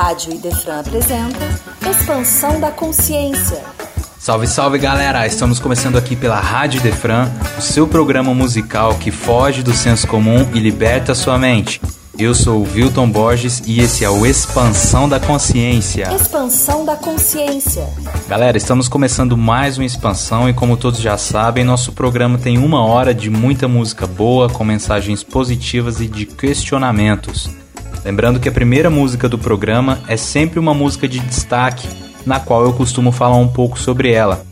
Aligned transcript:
Rádio 0.00 0.32
Idefran 0.32 0.80
apresenta 0.80 1.60
Expansão 1.86 2.58
da 2.58 2.70
Consciência. 2.70 3.62
Salve, 4.18 4.46
salve 4.46 4.78
galera! 4.78 5.26
Estamos 5.26 5.60
começando 5.60 5.98
aqui 5.98 6.16
pela 6.16 6.40
Rádio 6.40 6.80
Defran, 6.80 7.30
o 7.58 7.60
seu 7.60 7.86
programa 7.86 8.32
musical 8.32 8.94
que 8.94 9.10
foge 9.10 9.62
do 9.62 9.74
senso 9.74 10.06
comum 10.06 10.48
e 10.54 10.58
liberta 10.58 11.14
sua 11.14 11.38
mente. 11.38 11.82
Eu 12.18 12.34
sou 12.34 12.62
o 12.62 12.72
Wilton 12.72 13.10
Borges 13.10 13.62
e 13.66 13.78
esse 13.80 14.02
é 14.02 14.08
o 14.08 14.24
Expansão 14.24 15.06
da 15.06 15.20
Consciência. 15.20 16.08
Expansão 16.14 16.82
da 16.86 16.96
Consciência. 16.96 17.86
Galera, 18.26 18.56
estamos 18.56 18.88
começando 18.88 19.36
mais 19.36 19.76
uma 19.76 19.84
expansão 19.84 20.48
e 20.48 20.54
como 20.54 20.78
todos 20.78 21.00
já 21.00 21.18
sabem, 21.18 21.62
nosso 21.62 21.92
programa 21.92 22.38
tem 22.38 22.56
uma 22.56 22.82
hora 22.82 23.12
de 23.12 23.28
muita 23.28 23.68
música 23.68 24.06
boa, 24.06 24.48
com 24.48 24.64
mensagens 24.64 25.22
positivas 25.22 26.00
e 26.00 26.06
de 26.06 26.24
questionamentos. 26.24 27.50
Lembrando 28.04 28.40
que 28.40 28.48
a 28.48 28.52
primeira 28.52 28.90
música 28.90 29.28
do 29.28 29.38
programa 29.38 30.00
é 30.08 30.16
sempre 30.16 30.58
uma 30.58 30.74
música 30.74 31.06
de 31.06 31.20
destaque, 31.20 31.88
na 32.26 32.40
qual 32.40 32.64
eu 32.64 32.72
costumo 32.72 33.12
falar 33.12 33.36
um 33.36 33.48
pouco 33.48 33.78
sobre 33.78 34.12
ela. 34.12 34.44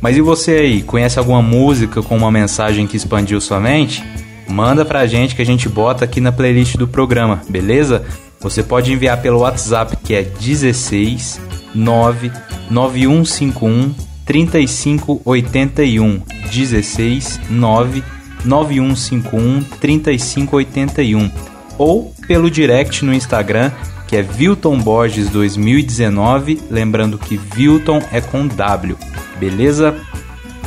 Mas 0.00 0.16
e 0.16 0.20
você 0.20 0.52
aí, 0.52 0.82
conhece 0.82 1.18
alguma 1.18 1.42
música 1.42 2.02
com 2.02 2.16
uma 2.16 2.30
mensagem 2.30 2.86
que 2.86 2.96
expandiu 2.96 3.40
sua 3.40 3.58
mente? 3.58 4.04
manda 4.48 4.84
pra 4.84 5.06
gente 5.06 5.34
que 5.34 5.40
a 5.42 5.46
gente 5.46 5.68
bota 5.68 6.04
aqui 6.04 6.20
na 6.20 6.30
playlist 6.32 6.76
do 6.76 6.86
programa, 6.86 7.42
beleza? 7.48 8.04
Você 8.40 8.62
pode 8.62 8.92
enviar 8.92 9.20
pelo 9.22 9.40
WhatsApp 9.40 9.96
que 9.96 10.14
é 10.14 10.22
16 10.22 11.40
99151 11.74 13.92
3581 14.24 16.22
16 16.50 17.40
99151 17.50 19.64
3581 19.80 21.30
ou 21.76 22.13
pelo 22.26 22.50
direct 22.50 23.04
no 23.04 23.14
Instagram 23.14 23.70
que 24.06 24.16
é 24.18 24.22
Vilton 24.22 24.78
Borges 24.78 25.28
2019, 25.30 26.62
lembrando 26.70 27.18
que 27.18 27.36
Vilton 27.36 28.02
é 28.12 28.20
com 28.20 28.46
W, 28.46 28.96
beleza? 29.40 29.96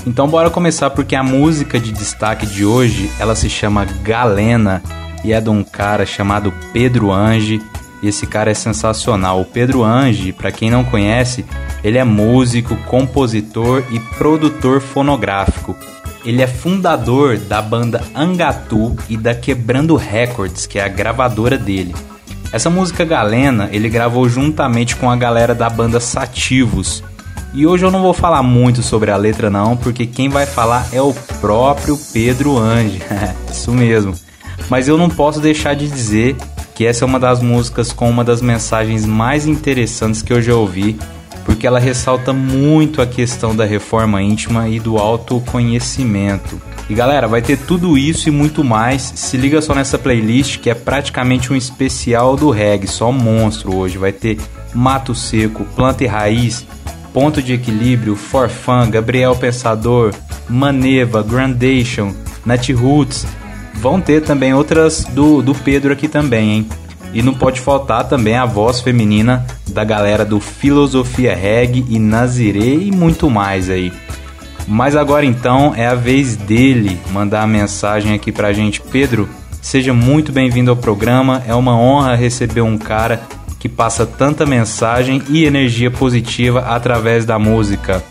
Então 0.06 0.28
bora 0.28 0.50
começar 0.50 0.90
porque 0.90 1.16
a 1.16 1.24
música 1.24 1.80
de 1.80 1.92
destaque 1.92 2.46
de 2.46 2.66
hoje, 2.66 3.10
ela 3.20 3.36
se 3.36 3.50
chama 3.50 3.86
Galena 4.04 4.82
e 5.24 5.34
é 5.34 5.40
de 5.40 5.50
um 5.50 5.64
cara 5.64 6.06
chamado 6.06 6.54
Pedro 6.74 7.12
Ange. 7.12 7.62
E 8.02 8.08
esse 8.08 8.28
cara 8.28 8.52
é 8.52 8.54
sensacional. 8.54 9.42
O 9.42 9.46
Pedro 9.46 9.84
Ange, 9.84 10.32
para 10.32 10.52
quem 10.52 10.70
não 10.70 10.84
conhece, 10.84 11.44
ele 11.84 11.98
é 11.98 12.04
músico, 12.04 12.76
compositor 12.86 13.84
e 13.92 14.00
produtor 14.18 14.82
fonográfico. 14.82 15.76
Ele 16.28 16.42
é 16.42 16.48
fundador 16.48 17.38
da 17.38 17.62
banda 17.62 18.04
Angatu 18.14 18.98
e 19.08 19.16
da 19.16 19.34
Quebrando 19.34 19.96
Records, 19.96 20.66
que 20.66 20.78
é 20.78 20.84
a 20.84 20.90
gravadora 20.90 21.58
dele. 21.58 21.96
Essa 22.52 22.70
música 22.70 23.06
Galena 23.06 23.70
ele 23.72 23.88
gravou 23.88 24.28
juntamente 24.28 24.98
com 24.98 25.10
a 25.10 25.16
galera 25.16 25.56
da 25.56 25.70
banda 25.70 26.02
Sativos, 26.02 27.02
e 27.54 27.66
hoje 27.66 27.86
eu 27.86 27.92
não 27.92 28.02
vou 28.02 28.14
falar 28.14 28.44
muito 28.44 28.84
sobre 28.84 29.10
a 29.10 29.16
letra 29.16 29.50
não, 29.50 29.78
porque 29.78 30.06
quem 30.06 30.28
vai 30.28 30.46
falar 30.46 30.90
é 30.92 31.02
o 31.02 31.14
próprio 31.40 31.98
Pedro 32.12 32.58
Ange. 32.58 33.02
Isso 33.50 33.72
mesmo. 33.72 34.14
Mas 34.70 34.90
eu 34.90 34.98
não 34.98 35.10
posso 35.10 35.40
deixar 35.40 35.78
de 35.78 35.88
dizer 35.88 36.36
que 36.76 36.86
essa 36.86 37.06
é 37.06 37.08
uma 37.08 37.22
das 37.22 37.42
músicas 37.42 37.94
com 37.94 38.10
uma 38.10 38.26
das 38.26 38.42
mensagens 38.42 39.06
mais 39.06 39.48
interessantes 39.48 40.22
que 40.22 40.34
eu 40.34 40.42
já 40.42 40.54
ouvi, 40.56 41.00
porque 41.58 41.66
ela 41.66 41.80
ressalta 41.80 42.32
muito 42.32 43.02
a 43.02 43.08
questão 43.08 43.56
da 43.56 43.66
reforma 43.66 44.22
íntima 44.22 44.70
e 44.70 44.80
do 44.80 45.00
autoconhecimento. 45.00 46.62
E 46.88 46.94
galera, 46.94 47.28
vai 47.28 47.42
ter 47.42 47.58
tudo 47.58 47.98
isso 47.98 48.30
e 48.30 48.32
muito 48.32 48.64
mais. 48.64 49.02
Se 49.16 49.38
liga 49.38 49.60
só 49.60 49.74
nessa 49.74 49.98
playlist 49.98 50.60
que 50.60 50.70
é 50.70 50.76
praticamente 50.76 51.52
um 51.52 51.56
especial 51.56 52.36
do 52.36 52.52
reggae, 52.52 52.86
só 52.86 53.12
monstro 53.12 53.76
hoje. 53.76 53.98
Vai 53.98 54.12
ter 54.12 54.38
Mato 54.72 55.16
Seco, 55.16 55.66
Planta 55.76 56.04
e 56.04 56.08
Raiz, 56.08 56.64
Ponto 57.12 57.42
de 57.42 57.54
Equilíbrio, 57.54 58.16
Forfan, 58.16 58.92
Gabriel 58.92 59.36
Pensador, 59.36 60.14
Maneva, 60.48 61.24
Grandation, 61.24 62.14
Roots. 62.80 63.26
Vão 63.74 64.00
ter 64.00 64.22
também 64.22 64.54
outras 64.54 65.06
do, 65.06 65.42
do 65.42 65.56
Pedro 65.56 65.92
aqui 65.92 66.08
também, 66.08 66.52
hein? 66.52 66.70
E 67.18 67.22
não 67.24 67.34
pode 67.34 67.60
faltar 67.60 68.08
também 68.08 68.36
a 68.36 68.46
voz 68.46 68.80
feminina 68.80 69.44
da 69.68 69.84
galera 69.84 70.24
do 70.24 70.40
Filosofia 70.40 71.36
Reg 71.36 71.84
e 71.90 71.98
Nazirê 71.98 72.76
e 72.76 72.92
muito 72.92 73.28
mais 73.28 73.72
aí. 73.72 73.92
Mas 74.68 74.96
agora 74.96 75.26
então 75.26 75.74
é 75.76 75.88
a 75.88 75.96
vez 75.96 76.36
dele 76.36 77.00
mandar 77.12 77.42
a 77.42 77.48
mensagem 77.48 78.14
aqui 78.14 78.32
pra 78.32 78.54
gente. 78.54 78.80
Pedro, 78.80 79.28
seja 79.64 79.96
muito 79.96 80.32
bem-vindo 80.32 80.70
ao 80.70 80.78
programa. 80.78 81.42
É 81.48 81.56
uma 81.56 81.76
honra 81.76 82.14
receber 82.14 82.62
um 82.62 82.78
cara 82.78 83.24
que 83.58 83.68
passa 83.68 84.06
tanta 84.06 84.46
mensagem 84.46 85.24
e 85.28 85.44
energia 85.44 85.90
positiva 85.90 86.60
através 86.68 87.26
da 87.26 87.40
música. 87.40 88.04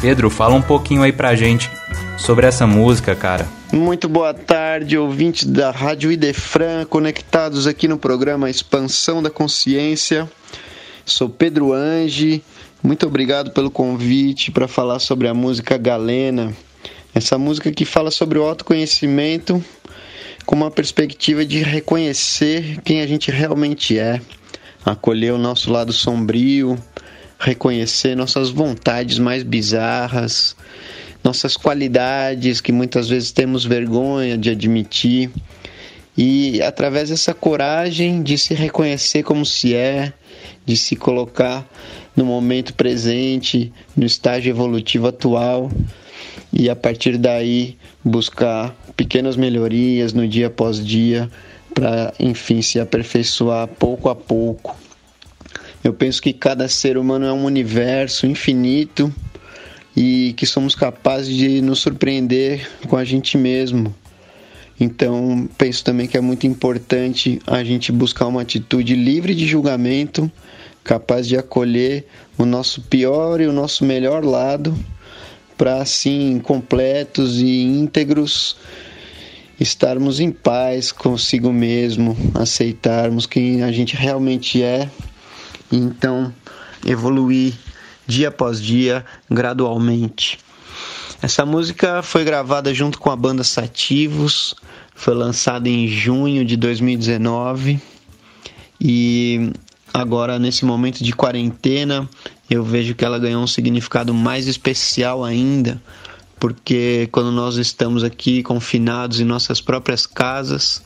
Pedro, 0.00 0.30
fala 0.30 0.54
um 0.54 0.62
pouquinho 0.62 1.02
aí 1.02 1.12
pra 1.12 1.34
gente 1.34 1.70
sobre 2.16 2.46
essa 2.46 2.66
música, 2.66 3.14
cara. 3.14 3.46
Muito 3.74 4.08
boa 4.08 4.32
tarde, 4.32 4.96
ouvintes 4.96 5.42
da 5.42 5.72
Rádio 5.72 6.12
Idefran, 6.12 6.84
conectados 6.84 7.66
aqui 7.66 7.88
no 7.88 7.98
programa 7.98 8.48
Expansão 8.48 9.20
da 9.20 9.30
Consciência. 9.30 10.30
Sou 11.04 11.28
Pedro 11.28 11.72
Ange, 11.72 12.40
muito 12.80 13.04
obrigado 13.04 13.50
pelo 13.50 13.72
convite 13.72 14.52
para 14.52 14.68
falar 14.68 15.00
sobre 15.00 15.26
a 15.26 15.34
música 15.34 15.76
Galena. 15.76 16.54
Essa 17.12 17.36
música 17.36 17.72
que 17.72 17.84
fala 17.84 18.12
sobre 18.12 18.38
o 18.38 18.44
autoconhecimento 18.44 19.62
com 20.46 20.54
uma 20.54 20.70
perspectiva 20.70 21.44
de 21.44 21.60
reconhecer 21.60 22.80
quem 22.84 23.00
a 23.00 23.08
gente 23.08 23.32
realmente 23.32 23.98
é 23.98 24.20
acolher 24.86 25.32
o 25.32 25.38
nosso 25.38 25.72
lado 25.72 25.92
sombrio, 25.92 26.78
reconhecer 27.40 28.14
nossas 28.14 28.50
vontades 28.50 29.18
mais 29.18 29.42
bizarras, 29.42 30.54
nossas 31.24 31.56
qualidades 31.56 32.60
que 32.60 32.70
muitas 32.70 33.08
vezes 33.08 33.32
temos 33.32 33.64
vergonha 33.64 34.36
de 34.36 34.50
admitir. 34.50 35.30
E 36.16 36.62
através 36.62 37.08
dessa 37.08 37.32
coragem 37.32 38.22
de 38.22 38.36
se 38.38 38.54
reconhecer 38.54 39.24
como 39.24 39.44
se 39.44 39.74
é, 39.74 40.12
de 40.64 40.76
se 40.76 40.94
colocar 40.94 41.66
no 42.14 42.24
momento 42.24 42.74
presente, 42.74 43.72
no 43.96 44.04
estágio 44.04 44.50
evolutivo 44.50 45.08
atual, 45.08 45.72
e 46.52 46.70
a 46.70 46.76
partir 46.76 47.16
daí 47.16 47.76
buscar 48.04 48.76
pequenas 48.96 49.34
melhorias 49.34 50.12
no 50.12 50.28
dia 50.28 50.46
após 50.46 50.84
dia, 50.84 51.28
para, 51.72 52.14
enfim, 52.20 52.62
se 52.62 52.78
aperfeiçoar 52.78 53.66
pouco 53.66 54.08
a 54.08 54.14
pouco. 54.14 54.78
Eu 55.82 55.92
penso 55.92 56.22
que 56.22 56.32
cada 56.32 56.68
ser 56.68 56.96
humano 56.96 57.26
é 57.26 57.32
um 57.32 57.44
universo 57.44 58.26
infinito 58.26 59.12
e 59.96 60.32
que 60.36 60.46
somos 60.46 60.74
capazes 60.74 61.34
de 61.34 61.60
nos 61.60 61.78
surpreender 61.78 62.68
com 62.88 62.96
a 62.96 63.04
gente 63.04 63.38
mesmo. 63.38 63.94
Então, 64.78 65.48
penso 65.56 65.84
também 65.84 66.08
que 66.08 66.16
é 66.16 66.20
muito 66.20 66.46
importante 66.46 67.40
a 67.46 67.62
gente 67.62 67.92
buscar 67.92 68.26
uma 68.26 68.42
atitude 68.42 68.96
livre 68.96 69.34
de 69.34 69.46
julgamento, 69.46 70.30
capaz 70.82 71.28
de 71.28 71.36
acolher 71.36 72.06
o 72.36 72.44
nosso 72.44 72.82
pior 72.82 73.40
e 73.40 73.46
o 73.46 73.52
nosso 73.52 73.84
melhor 73.84 74.24
lado, 74.24 74.76
para 75.56 75.80
assim, 75.80 76.40
completos 76.42 77.40
e 77.40 77.62
íntegros, 77.62 78.56
estarmos 79.60 80.18
em 80.18 80.32
paz 80.32 80.90
consigo 80.90 81.52
mesmo, 81.52 82.16
aceitarmos 82.34 83.26
quem 83.26 83.62
a 83.62 83.70
gente 83.70 83.94
realmente 83.94 84.60
é, 84.60 84.90
e 85.70 85.76
então 85.76 86.34
evoluir 86.84 87.54
dia 88.06 88.28
após 88.28 88.60
dia, 88.60 89.04
gradualmente. 89.30 90.38
Essa 91.22 91.46
música 91.46 92.02
foi 92.02 92.24
gravada 92.24 92.74
junto 92.74 92.98
com 92.98 93.10
a 93.10 93.16
banda 93.16 93.42
Sativos, 93.42 94.54
foi 94.94 95.14
lançada 95.14 95.68
em 95.68 95.88
junho 95.88 96.44
de 96.44 96.56
2019 96.56 97.80
e 98.80 99.50
agora 99.92 100.38
nesse 100.38 100.64
momento 100.64 101.02
de 101.02 101.12
quarentena 101.12 102.08
eu 102.50 102.62
vejo 102.62 102.94
que 102.94 103.04
ela 103.04 103.18
ganhou 103.18 103.42
um 103.42 103.46
significado 103.46 104.12
mais 104.12 104.46
especial 104.46 105.24
ainda, 105.24 105.82
porque 106.38 107.08
quando 107.10 107.32
nós 107.32 107.56
estamos 107.56 108.04
aqui 108.04 108.42
confinados 108.42 109.18
em 109.18 109.24
nossas 109.24 109.60
próprias 109.62 110.06
casas, 110.06 110.82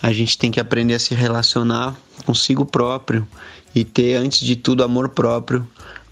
a 0.00 0.12
gente 0.12 0.38
tem 0.38 0.50
que 0.50 0.60
aprender 0.60 0.94
a 0.94 0.98
se 1.00 1.14
relacionar 1.14 1.96
consigo 2.24 2.64
próprio 2.64 3.26
e 3.74 3.84
ter, 3.84 4.14
antes 4.14 4.40
de 4.40 4.56
tudo, 4.56 4.84
amor 4.84 5.08
próprio 5.08 5.66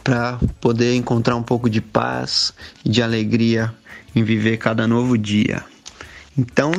para 0.08 0.38
poder 0.58 0.94
encontrar 0.94 1.36
um 1.36 1.42
pouco 1.42 1.68
de 1.68 1.82
paz 1.82 2.54
e 2.82 2.88
de 2.88 3.02
alegria 3.02 3.70
em 4.16 4.24
viver 4.24 4.56
cada 4.56 4.88
novo 4.88 5.18
dia. 5.18 5.62
Então, 6.36 6.72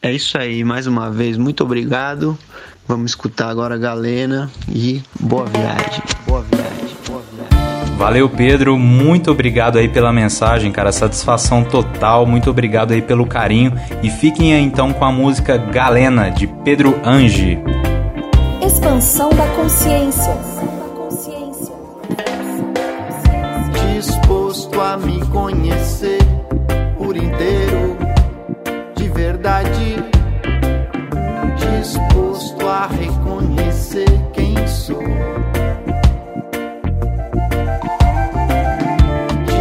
é 0.00 0.12
isso 0.12 0.38
aí. 0.38 0.62
Mais 0.62 0.86
uma 0.86 1.10
vez, 1.10 1.36
muito 1.36 1.64
obrigado. 1.64 2.38
Vamos 2.86 3.10
escutar 3.10 3.48
agora 3.48 3.74
a 3.74 3.78
Galena 3.78 4.48
e 4.68 5.02
boa 5.18 5.44
viagem. 5.46 6.02
Boa 6.24 6.42
viagem. 6.42 6.68
Valeu, 7.96 8.30
Pedro. 8.30 8.78
Muito 8.78 9.32
obrigado 9.32 9.76
aí 9.76 9.88
pela 9.88 10.12
mensagem, 10.12 10.70
cara. 10.70 10.92
Satisfação 10.92 11.64
total. 11.64 12.24
Muito 12.24 12.48
obrigado 12.48 12.92
aí 12.92 13.02
pelo 13.02 13.26
carinho. 13.26 13.72
E 14.04 14.08
fiquem 14.08 14.54
aí 14.54 14.62
então 14.62 14.92
com 14.92 15.04
a 15.04 15.10
música 15.10 15.56
Galena, 15.58 16.30
de 16.30 16.46
Pedro 16.46 17.00
Ange. 17.04 17.58
Expansão 18.64 19.30
Expansão 19.30 19.30
da 19.30 19.46
consciência. 19.56 20.77
Disposto 24.78 24.80
a 24.80 24.96
me 24.96 25.26
conhecer 25.26 26.18
por 26.96 27.16
inteiro, 27.16 27.96
de 28.94 29.08
verdade. 29.08 29.96
Disposto 31.58 32.68
a 32.68 32.86
reconhecer 32.86 34.06
quem 34.32 34.54
sou. 34.68 35.02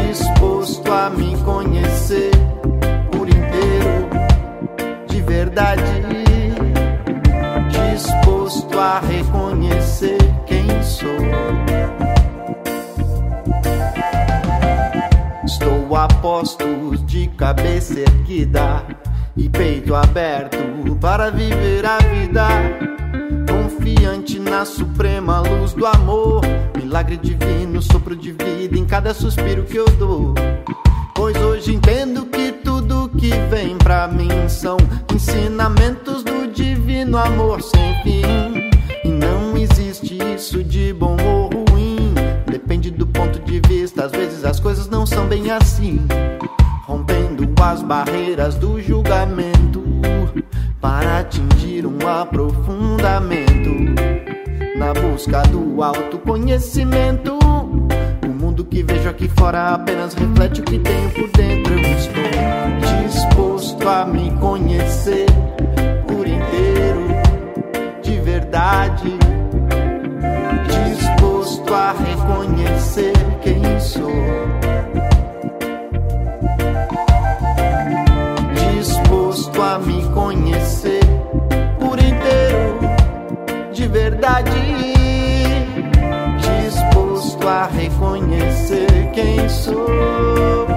Disposto 0.08 0.94
a 0.94 1.10
me 1.10 1.36
conhecer 1.38 2.30
por 3.12 3.28
inteiro, 3.28 4.10
de 5.08 5.22
verdade 5.22 5.84
disposto 7.72 8.80
a 8.80 9.00
reconhecer 9.00 10.20
quem 10.46 10.68
sou. 10.84 11.67
Estou 15.60 15.96
a 15.96 16.08
postos 16.08 17.04
de 17.08 17.26
cabeça 17.30 18.00
erguida 18.00 18.86
e 19.36 19.50
peito 19.50 19.96
aberto 19.96 20.96
para 21.02 21.32
viver 21.32 21.84
a 21.84 21.98
vida. 21.98 22.48
Confiante 23.50 24.38
na 24.38 24.66
suprema 24.66 25.40
luz 25.40 25.74
do 25.74 25.88
amor, 25.88 26.44
milagre 26.78 27.18
divino, 27.18 27.82
sopro 27.82 28.16
de 28.16 28.34
vida 28.34 28.78
em 28.78 28.86
cada 28.86 29.16
suspiro 29.16 29.64
que 29.64 29.78
eu 29.78 29.90
dou. 29.98 30.36
Pois 31.16 31.36
hoje 31.36 31.74
entendo 31.74 32.28
que 32.28 32.52
tudo 32.52 33.10
que 33.18 33.32
vem 33.50 33.80
pra 33.80 34.08
mim 34.08 34.48
são 34.48 34.78
ensinamentos 35.12 36.24
do 36.24 36.48
divino 36.52 37.18
amor 37.18 37.64
sem 37.64 37.96
fim. 38.04 38.70
E 39.04 39.08
não 39.08 39.58
existe 39.58 40.20
isso 40.36 40.64
de 40.64 40.94
bom 40.94 41.18
ou 41.26 41.50
ruim. 41.72 42.14
Depende 42.46 42.92
do 42.92 43.08
ponto 43.08 43.40
de 43.40 43.60
vista, 43.68 44.06
às 44.06 44.12
vezes 44.12 44.44
as 44.44 44.60
coisas 44.60 44.87
bem 45.28 45.52
assim. 45.52 46.08
Rompendo 46.86 47.48
as 47.62 47.82
barreiras 47.84 48.56
do 48.56 48.82
julgamento 48.82 49.84
para 50.80 51.20
atingir 51.20 51.86
um 51.86 51.98
aprofundamento 52.08 53.70
na 54.78 54.94
busca 54.94 55.42
do 55.44 55.84
autoconhecimento. 55.84 57.38
O 58.24 58.28
mundo 58.30 58.64
que 58.64 58.82
vejo 58.84 59.10
aqui 59.10 59.28
fora 59.28 59.74
apenas 59.74 60.14
reflete 60.14 60.62
o 60.62 60.64
que 60.64 60.80
tenho 60.80 61.10
por 61.12 61.30
dentro. 61.32 61.74
Eu 61.74 61.98
estou 61.98 63.04
disposto 63.04 63.90
a 63.90 64.06
me 64.06 64.32
conhecer 64.40 65.26
verdade, 68.48 69.18
disposto 70.68 71.74
a 71.74 71.92
reconhecer 71.92 73.14
quem 73.42 73.80
sou. 73.80 74.67
De 83.88 83.94
verdade. 83.94 84.52
Disposto 86.62 87.48
a 87.48 87.68
reconhecer 87.68 89.10
quem 89.14 89.48
sou. 89.48 90.77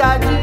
verdade 0.00 0.39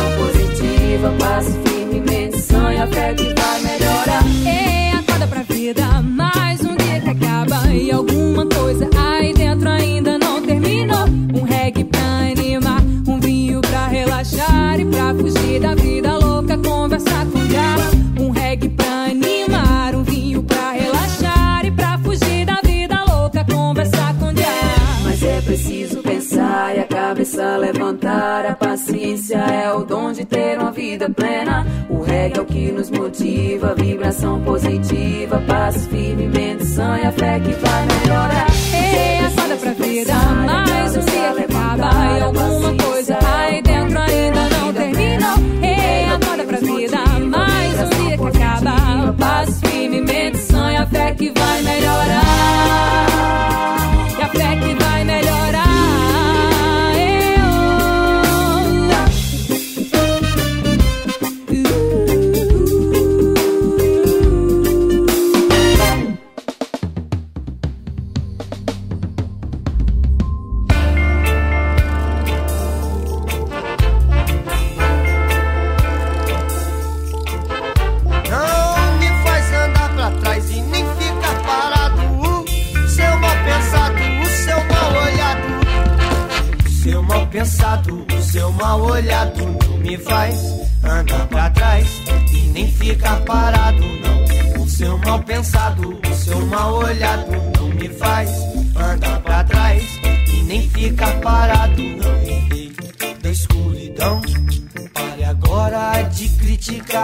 Vibração 0.00 0.16
positiva. 0.16 1.12
Passo 1.18 1.52
firmemente, 1.64 2.40
sonha, 2.40 2.86
fé 2.86 3.14
que 3.14 3.34
vai 3.34 3.60
melhorar. 3.62 4.24
Ei, 4.46 4.92
acorda 4.98 5.26
pra 5.26 5.42
vida, 5.42 6.02
mais 6.02 6.60
um 6.60 6.76
dia 6.76 7.00
que 7.00 7.10
acaba 7.10 7.66
e 7.72 7.90
alguma 7.90 8.46
coisa 8.46 8.88
aí 8.96 9.32
dentro 9.34 9.68
ainda 9.68 10.18
não 10.18 10.42
terminou. 10.42 11.06
Um 11.34 11.42
reggae 11.42 11.84
pra 11.84 12.00
animar, 12.00 12.82
um 13.06 13.20
vinho 13.20 13.60
pra 13.60 13.86
relaxar 13.86 14.80
e 14.80 14.84
pra 14.84 15.14
fugir 15.14 15.60
da 15.60 15.74
vida 15.74 16.18
louca, 16.18 16.56
conversar 16.58 17.26
com 17.26 17.46
diabo. 17.46 17.82
Um 18.20 18.30
reggae 18.30 18.68
pra 18.68 19.04
animar, 19.04 19.94
um 19.94 20.02
vinho 20.02 20.42
pra 20.42 20.72
relaxar 20.72 21.64
e 21.64 21.70
pra 21.70 21.98
fugir 21.98 22.44
da 22.44 22.60
vida 22.62 23.04
louca, 23.04 23.44
conversar 23.44 24.14
com 24.18 24.32
diabo. 24.32 24.50
Mas 25.04 25.22
é 25.22 25.40
preciso 25.40 26.02
pensar 26.02 26.76
e 26.76 26.80
a 26.80 26.84
cabeça 26.84 27.56
levantar. 27.56 28.46
A 28.46 28.54
paciência 28.54 29.36
é 29.36 29.72
o 29.72 29.84
dom 30.00 30.12
de 30.12 30.24
ter 30.24 30.58
uma 30.58 30.72
vida 30.72 31.10
plena. 31.10 31.66
O 31.88 32.02
reggae 32.02 32.38
é 32.38 32.40
o 32.40 32.44
que 32.44 32.72
nos 32.72 32.90
motiva, 32.90 33.74
vibração 33.74 34.40
positiva. 34.42 35.42
Passo 35.46 35.88
firmemente, 35.88 36.66
sonha, 36.66 37.12
fé 37.12 37.38
que 37.40 37.52
vai 37.52 37.86
melhorar. 37.86 38.46
Ei, 38.72 39.26
acorda 39.26 39.56
pra 39.56 39.72
vida, 39.72 40.14
mais 40.46 40.96
um 40.96 41.00
dia 41.00 41.34
que 41.34 41.52
acaba 41.52 42.18
e 42.18 42.22
alguma 42.22 42.74
coisa 42.84 43.18
dentro 43.50 43.69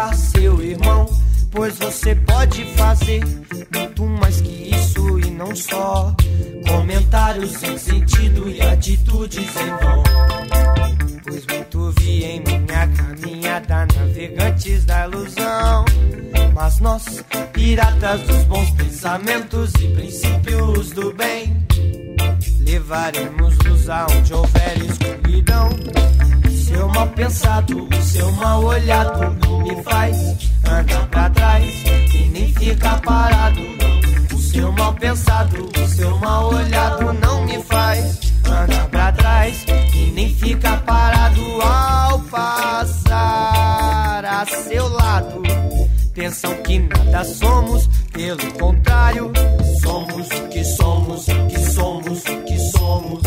criticar 0.07 0.15
seu 0.15 0.63
irmão, 0.63 1.07
pois 1.51 1.77
você 1.79 2.15
pode 2.15 2.65
fazer 2.77 3.23
muito 3.75 4.05
mais 4.07 4.41
que 4.41 4.75
isso 4.75 5.19
e 5.19 5.31
não 5.31 5.55
só 5.55 6.15
comentários 6.69 7.53
sem 7.53 7.77
sentido 7.79 8.49
e 8.49 8.61
atitudes 8.61 9.57
em 9.57 9.67
vão. 9.67 10.03
Pois 11.25 11.47
muito 11.47 11.93
vi 12.01 12.25
em 12.25 12.41
minha 12.41 12.89
caminhada 12.89 13.87
navegantes 13.97 14.85
da 14.85 15.07
ilusão, 15.07 15.85
mas 16.55 16.79
nós, 16.81 17.25
piratas 17.53 18.21
dos 18.23 18.45
bons 18.45 18.71
pensamentos 18.71 19.73
e 19.81 19.89
princípios 19.89 20.91
do 20.91 21.13
bem, 21.15 21.67
levaremos 22.61 23.57
luz 23.59 23.89
aonde 23.89 24.35
houver 24.35 24.77
escuridão. 24.79 25.71
Seu 26.67 26.89
mal 26.89 27.07
pensado, 27.07 27.89
seu 28.03 28.33
mal 28.33 28.65
olhado 28.65 29.39
não 29.47 29.61
me 29.61 29.81
faz 29.85 30.19
andar 30.69 31.07
pra 31.07 31.31
trás 31.31 31.85
e 32.13 32.29
nem 32.33 32.53
ficar 32.53 33.01
parado. 33.03 33.61
O 34.35 34.39
seu 34.39 34.73
mal 34.73 34.93
pensado, 34.95 35.71
seu 35.87 36.19
mal 36.19 36.53
olhado 36.53 37.13
não 37.13 37.45
me 37.45 37.63
faz 37.63 38.19
andar 38.45 38.89
pra 38.89 39.13
trás 39.13 39.65
e 39.95 40.11
nem 40.11 40.35
ficar 40.35 40.83
parado 40.83 41.41
ao 41.63 42.19
passar 42.23 43.05
a 44.25 44.45
seu 44.45 44.89
lado. 44.89 45.46
Pensam 46.17 46.55
que 46.63 46.79
nada 46.79 47.23
somos, 47.25 47.91
pelo 48.11 48.51
contrário, 48.55 49.31
somos 49.83 50.27
o 50.29 50.49
que 50.49 50.65
somos, 50.65 51.29
o 51.29 51.47
que 51.47 51.59
somos, 51.59 52.25
o 52.25 52.43
que 52.45 52.59
somos. 52.71 53.23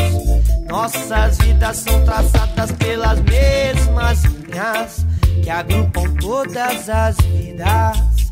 Nossas 0.67 1.37
vidas 1.37 1.77
são 1.77 2.03
traçadas 2.03 2.71
pelas 2.71 3.19
mesmas 3.21 4.23
linhas 4.23 5.05
que 5.43 5.49
agrupam 5.51 6.15
todas 6.15 6.89
as 6.89 7.15
vidas, 7.17 8.23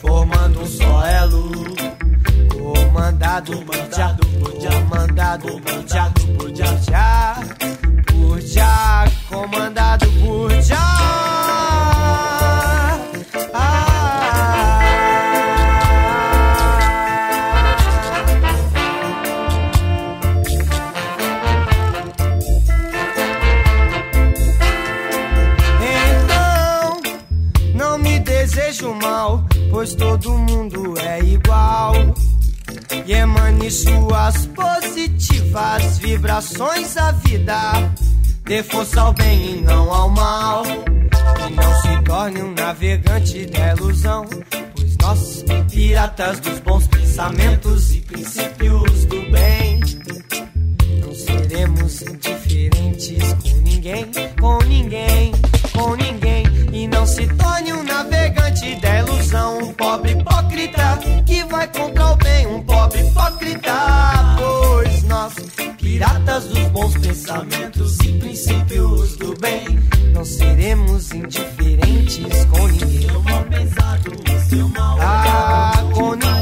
formando 0.00 0.62
um 0.62 0.66
só 0.66 1.06
elo. 1.06 1.52
Comandado 2.48 3.58
por 3.58 3.76
já, 3.94 4.16
por 4.40 4.58
já, 4.58 4.80
mandado 4.86 5.60
por 5.60 5.86
já, 5.86 6.10
por 6.38 6.54
já, 6.54 7.36
por 8.06 8.40
já, 8.40 9.04
comandado 9.28 10.06
por 10.12 10.50
já. 10.62 11.47
Pois 29.78 29.94
todo 29.94 30.36
mundo 30.36 30.94
é 30.98 31.20
igual. 31.20 31.94
E 33.06 33.12
emane 33.12 33.70
suas 33.70 34.46
positivas 34.46 35.98
vibrações 35.98 36.96
à 36.96 37.12
vida. 37.12 37.54
Dê 38.42 38.60
força 38.64 39.02
ao 39.02 39.12
bem 39.12 39.58
e 39.58 39.60
não 39.60 39.94
ao 39.94 40.10
mal. 40.10 40.64
torne 42.04 42.42
um 42.42 42.54
navegante 42.54 43.46
da 43.46 43.76
ilusão. 43.76 44.24
Pois 44.74 44.96
nós, 44.96 45.44
piratas 45.70 46.40
dos 46.40 46.58
bons 46.58 46.88
pensamentos 46.88 47.94
e 47.94 48.00
princípios 48.00 49.04
do 49.04 49.30
bem, 49.30 49.80
não 51.00 51.14
seremos 51.14 52.02
indiferentes 52.02 53.32
com 53.34 53.56
ninguém, 53.58 54.10
com 54.40 54.58
ninguém. 54.64 55.32
Hipócrita. 63.38 64.36
Pois 64.36 65.02
nós, 65.04 65.34
piratas 65.78 66.44
dos 66.44 66.68
bons 66.68 66.94
pensamentos 66.98 67.98
e 68.00 68.12
princípios 68.18 69.16
do 69.16 69.34
bem, 69.40 69.78
não 70.12 70.24
seremos 70.24 71.12
indiferentes 71.12 72.44
com 72.46 72.66
ninguém. 72.68 73.08
Ah, 75.00 75.72
com 75.94 76.14
ninguém. 76.14 76.37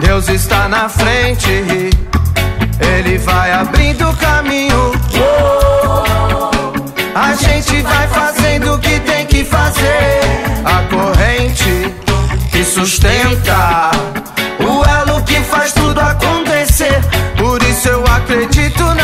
Deus 0.00 0.28
está 0.30 0.66
na 0.66 0.88
frente, 0.88 1.90
Ele 2.80 3.18
vai 3.18 3.52
abrindo 3.52 4.10
caminho. 4.16 4.92
A 7.14 7.34
gente 7.34 7.82
vai 7.82 8.08
fazendo 8.08 8.76
o 8.76 8.78
que 8.78 8.98
tem 9.00 9.26
que 9.26 9.44
fazer. 9.44 10.20
A 10.64 10.84
corrente 10.88 11.94
que 12.50 12.64
sustenta, 12.64 13.90
o 14.58 14.82
elo 14.88 15.22
que 15.24 15.40
faz 15.42 15.74
tudo 15.74 16.00
acontecer. 16.00 16.98
Por 17.36 17.62
isso 17.64 17.88
eu 17.88 18.02
acredito 18.06 18.84
na 18.94 18.97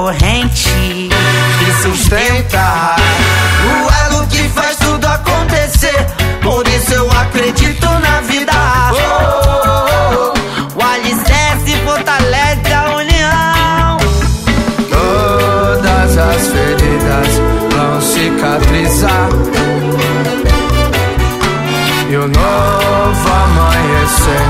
corrente 0.00 1.10
que 1.58 1.72
sustenta 1.82 2.96
o 3.68 4.06
elo 4.06 4.26
que 4.28 4.48
faz 4.48 4.76
tudo 4.78 5.06
acontecer. 5.06 6.06
Por 6.42 6.66
isso 6.68 6.94
eu 6.94 7.10
acredito 7.10 7.86
na 7.86 8.20
vida. 8.22 8.52
O 10.74 10.82
alicerce 10.82 11.76
fortalece 11.84 12.72
a 12.72 12.96
união. 12.96 13.98
Todas 14.88 16.16
as 16.16 16.46
feridas 16.46 17.28
vão 17.74 18.00
cicatrizar. 18.00 19.28
E 22.08 22.16
o 22.16 22.26
novo 22.26 23.28
amanhecer, 23.44 24.44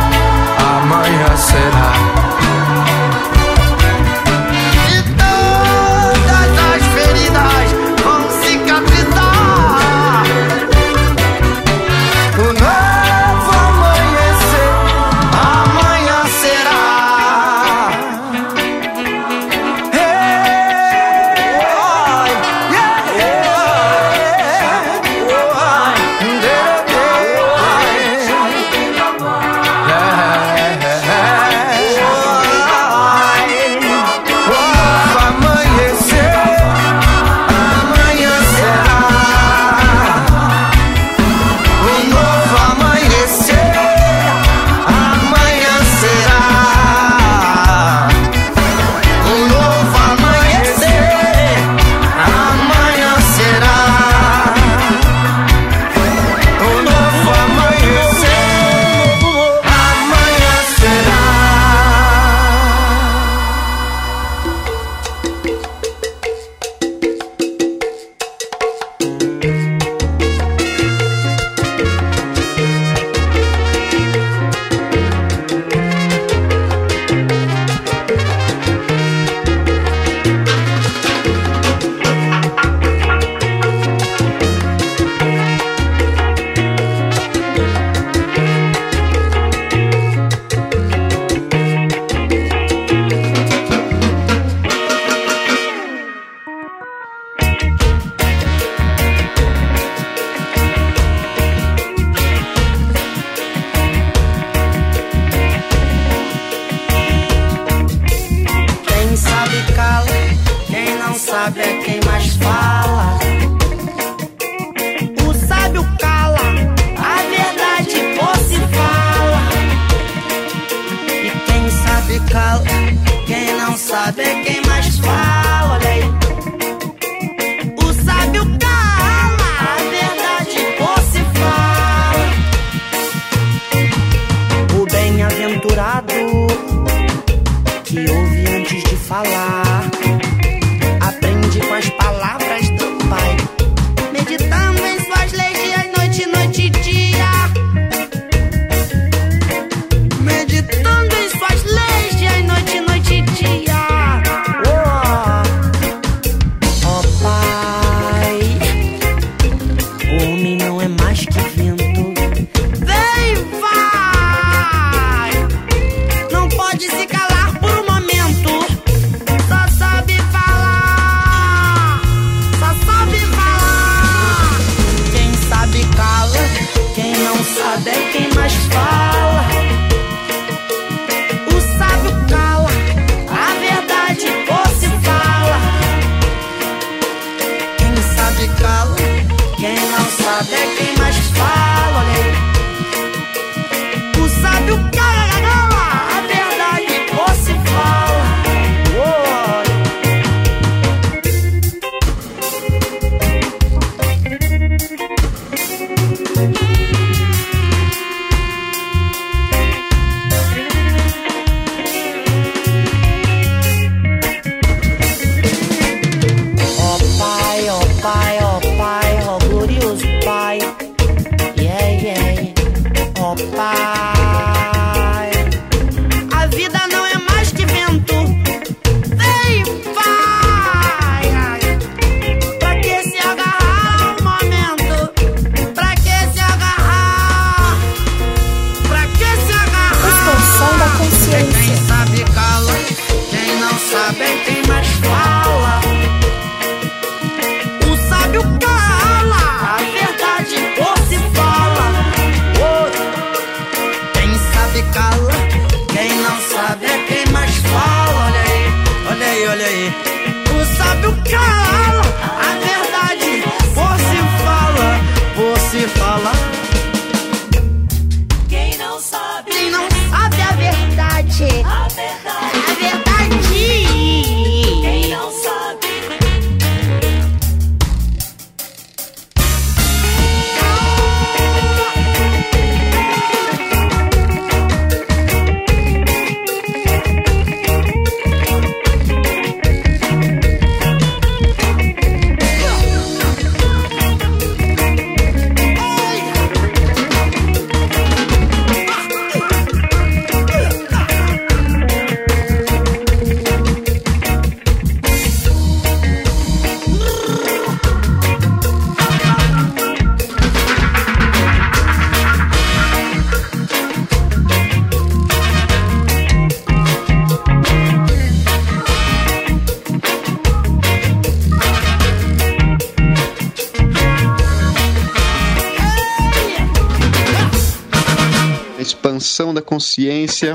expansão 329.21 329.53
da 329.53 329.61
consciência. 329.61 330.55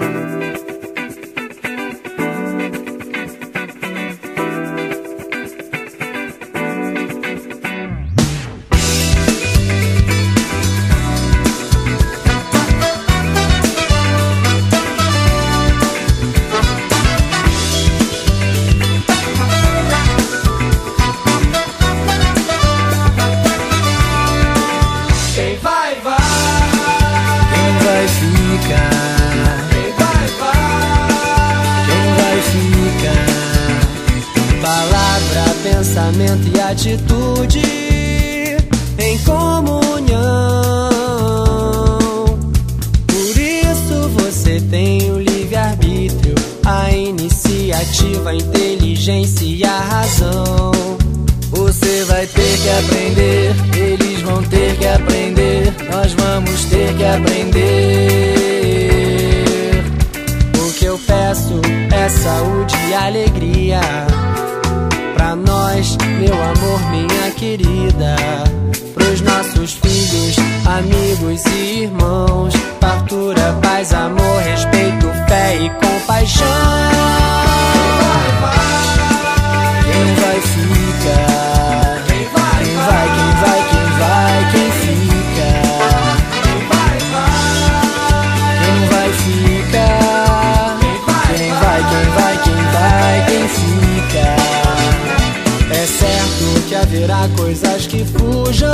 Que 96.68 96.74
haverá 96.74 97.30
coisas 97.38 97.86
que 97.88 98.04
fujam 98.04 98.72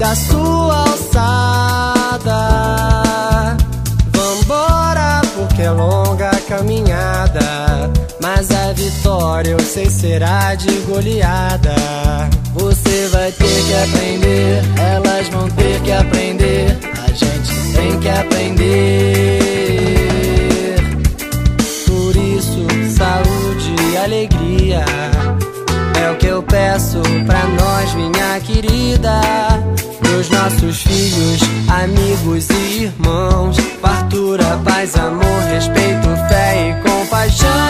da 0.00 0.14
sua 0.14 0.76
alçada. 0.88 2.36
Vambora, 4.12 5.20
porque 5.34 5.62
é 5.62 5.70
longa 5.70 6.30
a 6.30 6.40
caminhada. 6.42 7.90
Mas 8.20 8.50
a 8.50 8.72
vitória 8.72 9.50
eu 9.50 9.60
sei 9.60 9.90
será 9.90 10.54
de 10.54 10.70
goleada. 10.80 11.74
Você 12.54 13.08
vai 13.08 13.30
ter 13.32 13.46
que 13.46 13.74
aprender, 13.74 14.62
elas 14.78 15.28
vão 15.28 15.48
ter 15.50 15.80
que 15.82 15.92
aprender. 15.92 16.78
A 17.06 17.12
gente 17.12 17.72
tem 17.74 18.00
que 18.00 18.08
aprender. 18.08 19.40
Por 21.86 22.16
isso, 22.16 22.66
saúde 22.96 23.74
e 23.92 23.96
alegria 23.96 24.84
pra 27.26 27.46
nós, 27.46 27.94
minha 27.94 28.40
querida. 28.40 29.20
Pros 30.00 30.28
nossos 30.30 30.82
filhos, 30.82 31.40
amigos 31.68 32.48
e 32.50 32.84
irmãos. 32.84 33.56
Fartura, 33.80 34.60
paz, 34.64 34.96
amor, 34.96 35.42
respeito, 35.52 36.08
fé 36.28 36.70
e 36.70 36.88
compaixão. 36.88 37.69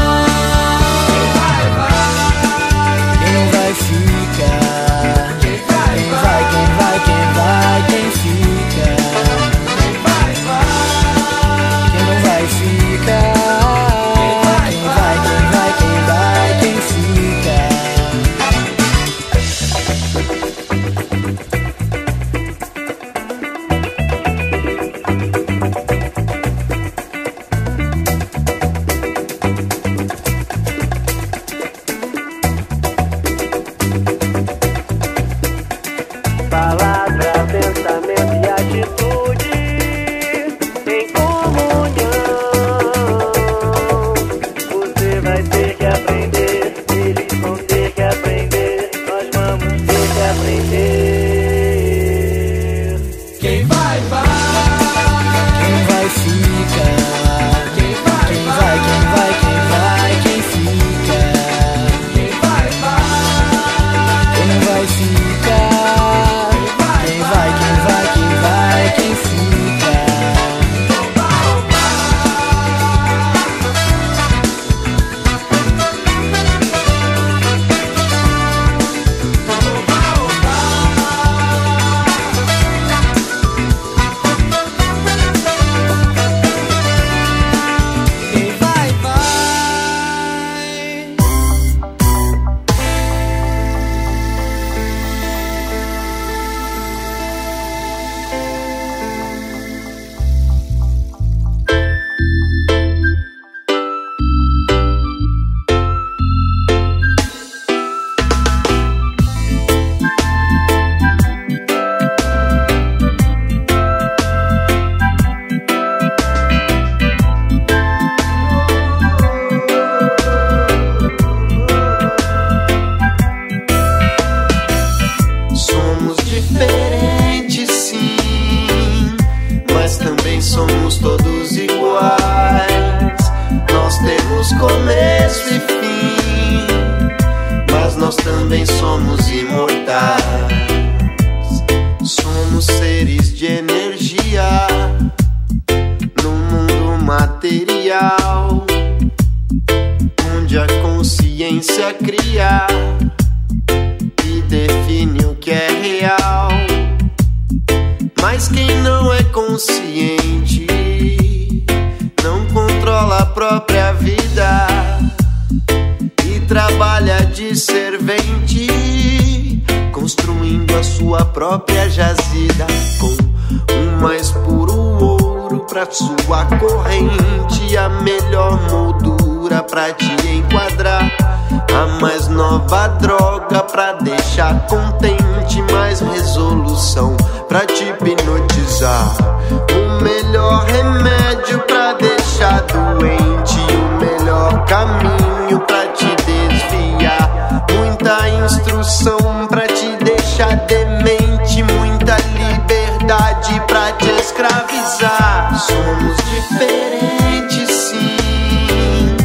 Pra 187.51 187.67
te 187.67 187.83
hipnotizar. 187.83 189.11
O 189.51 190.05
melhor 190.05 190.65
remédio 190.67 191.59
pra 191.67 191.95
deixar 191.95 192.61
doente, 192.63 193.59
o 193.75 193.99
melhor 193.99 194.65
caminho 194.67 195.59
pra 195.67 195.89
te 195.89 196.07
desviar. 196.25 197.67
Muita 197.77 198.29
instrução 198.29 199.49
pra 199.49 199.67
te 199.67 199.97
deixar 200.05 200.55
demente, 200.69 201.65
muita 201.65 202.17
liberdade 202.39 203.61
pra 203.67 203.93
te 203.95 204.11
escravizar. 204.11 205.53
Somos 205.59 206.17
diferentes, 206.19 207.69
sim, 207.69 209.17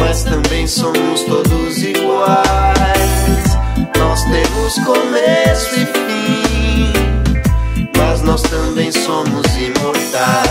mas 0.00 0.24
também 0.24 0.66
somos 0.66 1.20
todos 1.24 1.82
iguais. 1.82 2.46
Nós 3.98 4.24
temos 4.24 4.78
começo 4.78 5.78
e 5.78 5.95
também 8.56 8.90
somos 8.90 9.46
imortais. 9.56 10.50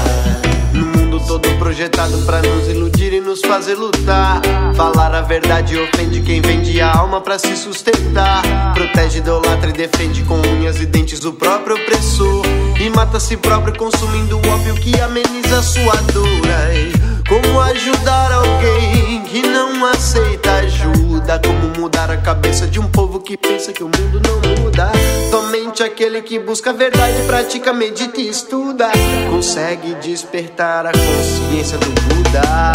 No 0.73 0.85
mundo 0.85 1.19
todo 1.25 1.49
projetado 1.57 2.17
pra 2.19 2.41
nos 2.41 2.67
iludir 2.67 3.13
e 3.13 3.19
nos 3.19 3.41
fazer 3.41 3.75
lutar. 3.75 4.41
Falar 4.75 5.15
a 5.15 5.21
verdade 5.21 5.77
ofende 5.79 6.21
quem 6.21 6.39
vende 6.39 6.79
a 6.81 6.95
alma 6.95 7.19
pra 7.21 7.39
se 7.39 7.55
sustentar. 7.57 8.43
Protege, 8.73 9.19
idolatra 9.19 9.69
e 9.69 9.73
defende 9.73 10.23
com 10.23 10.35
unhas 10.35 10.79
e 10.79 10.85
dentes 10.85 11.25
o 11.25 11.33
próprio 11.33 11.75
opressor. 11.75 12.45
E 12.79 12.89
mata 12.89 13.17
a 13.17 13.19
si 13.19 13.37
próprio 13.37 13.75
consumindo 13.75 14.37
o 14.37 14.49
ópio 14.49 14.75
que 14.75 14.99
ameniza 15.01 15.63
sua 15.63 15.95
dor. 16.13 17.14
Como 17.27 17.59
ajudar 17.59 18.31
alguém 18.31 19.21
que 19.23 19.41
não 19.41 19.85
aceita 19.85 20.51
ajuda? 20.57 21.41
Como 21.43 21.79
mudar 21.79 22.11
a 22.11 22.17
cabeça 22.17 22.67
de 22.67 22.79
um 22.79 22.87
povo 22.87 23.19
que 23.19 23.35
pensa 23.35 23.73
que 23.73 23.83
o 23.83 23.87
mundo 23.87 24.21
não 24.25 24.63
muda? 24.63 24.91
Somente 25.31 25.81
aquele 25.81 26.21
que 26.21 26.37
busca 26.37 26.69
a 26.69 26.73
verdade, 26.73 27.15
pratica, 27.25 27.73
medita 27.73 28.21
e 28.21 28.29
estuda 28.29 28.89
consegue 29.29 29.95
despertar 29.95 30.85
a 30.85 30.91
consciência 30.91 31.77
do 31.79 31.87
Buda. 31.87 32.71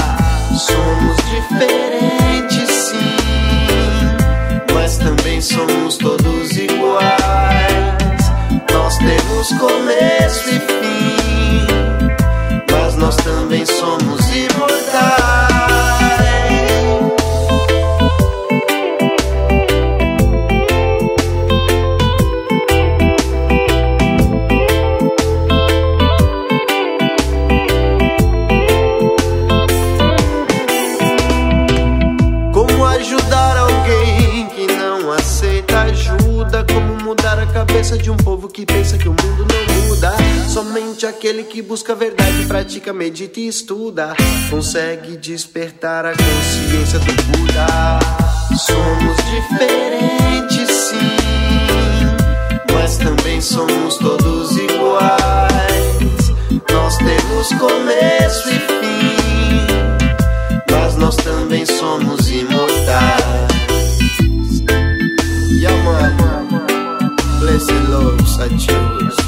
Somos 0.58 1.16
diferentes, 1.30 2.68
sim, 2.68 3.16
mas 4.74 4.98
também 4.98 5.40
somos 5.40 5.96
todos 5.96 6.56
iguais. 6.56 7.20
Nós 8.72 8.98
temos 8.98 9.48
começo 9.60 10.48
e 10.48 10.58
fim, 10.58 10.99
nós 13.10 13.16
também 13.16 13.66
somos 13.66 14.20
imortais. 14.30 15.29
De 37.80 38.10
um 38.10 38.16
povo 38.18 38.46
que 38.46 38.66
pensa 38.66 38.98
que 38.98 39.08
o 39.08 39.12
mundo 39.12 39.46
não 39.46 39.88
muda. 39.88 40.12
Somente 40.52 41.06
aquele 41.06 41.44
que 41.44 41.62
busca 41.62 41.94
a 41.94 41.96
verdade, 41.96 42.44
pratica, 42.46 42.92
medita 42.92 43.40
e 43.40 43.48
estuda, 43.48 44.14
consegue 44.50 45.16
despertar 45.16 46.04
a 46.04 46.12
consciência 46.12 46.98
do 46.98 47.12
Buda. 47.22 47.98
Somos 48.58 49.16
diferentes, 49.16 50.70
sim, 50.70 51.16
mas 52.70 52.98
também 52.98 53.40
somos 53.40 53.96
todos 53.96 54.56
iguais. 54.58 55.18
Nós 56.70 56.98
temos 56.98 57.48
começo 57.58 58.48
e 58.50 58.58
fim, 58.58 59.66
mas 60.70 60.96
nós 60.96 61.16
também 61.16 61.64
somos 61.64 62.30
imortais. 62.30 63.59
blessed 67.50 67.88
loves 67.90 68.38
I 68.38 68.48
choose. 68.56 69.19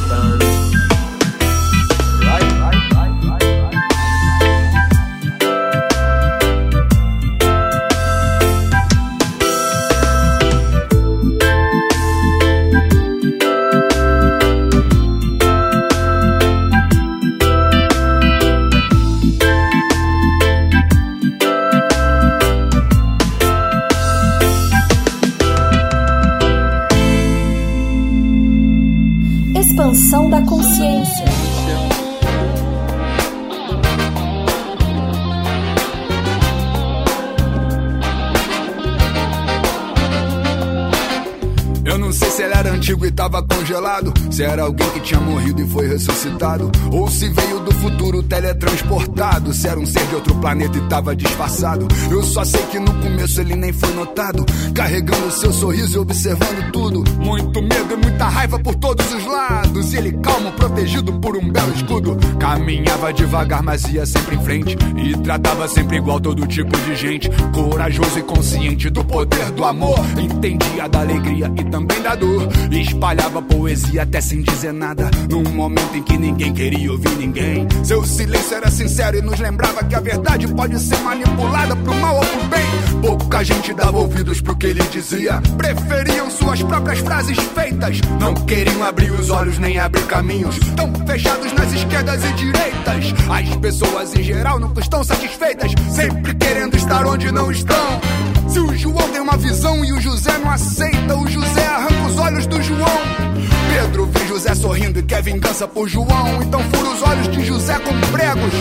Zero 44.32 44.72
tinha 45.02 45.20
morrido 45.20 45.62
e 45.62 45.68
foi 45.68 45.88
ressuscitado, 45.88 46.70
ou 46.90 47.08
se 47.08 47.28
veio 47.28 47.60
do 47.60 47.72
futuro 47.74 48.22
teletransportado, 48.22 49.52
se 49.52 49.68
era 49.68 49.78
um 49.78 49.84
ser 49.84 50.06
de 50.06 50.14
outro 50.14 50.34
planeta 50.36 50.78
e 50.78 50.80
tava 50.82 51.14
disfarçado. 51.14 51.88
Eu 52.10 52.22
só 52.22 52.44
sei 52.44 52.62
que 52.66 52.78
no 52.78 52.94
começo 52.94 53.40
ele 53.40 53.56
nem 53.56 53.72
foi 53.72 53.92
notado, 53.94 54.46
carregando 54.74 55.30
seu 55.32 55.52
sorriso 55.52 55.96
e 55.96 56.00
observando 56.00 56.70
tudo. 56.72 57.04
Muito 57.18 57.60
medo 57.60 57.94
e 57.94 57.96
muita 57.96 58.28
raiva 58.28 58.58
por 58.58 58.74
todos 58.76 59.12
os 59.12 59.26
lados, 59.26 59.92
e 59.92 59.96
ele 59.96 60.12
calmo, 60.18 60.52
protegido 60.52 61.12
por 61.14 61.36
um 61.36 61.50
belo 61.50 61.74
escudo. 61.74 62.16
Caminhava 62.38 63.12
devagar, 63.12 63.62
mas 63.62 63.84
ia 63.84 64.06
sempre 64.06 64.36
em 64.36 64.42
frente, 64.42 64.76
e 64.96 65.16
tratava 65.18 65.66
sempre 65.66 65.96
igual 65.96 66.20
todo 66.20 66.46
tipo 66.46 66.76
de 66.78 66.94
gente. 66.94 67.28
Corajoso 67.52 68.18
e 68.18 68.22
consciente 68.22 68.88
do 68.88 69.04
poder 69.04 69.50
do 69.52 69.64
amor, 69.64 69.98
entendia 70.20 70.88
da 70.88 71.00
alegria 71.00 71.52
e 71.58 71.64
também 71.64 72.00
da 72.00 72.14
dor. 72.14 72.48
Espalhava 72.70 73.42
poesia 73.42 74.02
até 74.02 74.20
sem 74.20 74.42
dizer 74.42 74.72
nada. 74.72 74.91
Num 75.30 75.42
momento 75.44 75.96
em 75.96 76.02
que 76.02 76.18
ninguém 76.18 76.52
queria 76.52 76.92
ouvir 76.92 77.16
ninguém. 77.16 77.66
Seu 77.82 78.04
silêncio 78.04 78.56
era 78.56 78.70
sincero 78.70 79.16
e 79.16 79.22
nos 79.22 79.40
lembrava 79.40 79.82
que 79.82 79.94
a 79.94 80.00
verdade 80.00 80.46
pode 80.48 80.78
ser 80.78 80.98
manipulada 80.98 81.74
pro 81.76 81.94
mal 81.94 82.16
ou 82.16 82.24
pro 82.24 82.48
bem. 82.48 82.62
Pouca 83.00 83.42
gente 83.42 83.72
dava 83.72 83.98
ouvidos 83.98 84.40
pro 84.40 84.54
que 84.54 84.66
ele 84.66 84.82
dizia. 84.90 85.40
Preferiam 85.56 86.30
suas 86.30 86.62
próprias 86.62 86.98
frases 86.98 87.38
feitas. 87.54 88.00
Não 88.20 88.34
queriam 88.34 88.84
abrir 88.84 89.10
os 89.12 89.30
olhos 89.30 89.58
nem 89.58 89.78
abrir 89.78 90.06
caminhos. 90.06 90.58
Tão 90.76 90.92
fechados 91.06 91.52
nas 91.52 91.72
esquerdas 91.72 92.22
e 92.24 92.32
direitas. 92.34 93.14
As 93.30 93.56
pessoas 93.56 94.14
em 94.14 94.22
geral 94.22 94.60
nunca 94.60 94.80
estão 94.80 95.02
satisfeitas. 95.02 95.72
Sempre 95.90 96.34
querendo 96.34 96.76
estar 96.76 97.06
onde 97.06 97.32
não 97.32 97.50
estão. 97.50 98.00
Se 98.48 98.60
o 98.60 98.76
João 98.76 99.08
tem 99.10 99.20
uma 99.20 99.36
visão 99.38 99.82
e 99.82 99.92
o 99.92 100.00
José 100.00 100.36
não 100.38 100.50
aceita, 100.50 101.16
o 101.16 101.26
José 101.26 101.66
arranca 101.66 102.06
os 102.06 102.18
olhos 102.18 102.46
do 102.46 102.62
João. 102.62 103.31
Pedro 103.72 104.06
vê 104.06 104.26
José 104.26 104.54
sorrindo 104.54 104.98
e 104.98 105.02
quer 105.02 105.22
vingança 105.22 105.66
por 105.66 105.88
João. 105.88 106.42
Então 106.42 106.60
fura 106.70 106.90
os 106.90 107.02
olhos 107.02 107.28
de 107.28 107.42
José 107.42 107.78
com 107.78 107.98
pregos. 108.12 108.52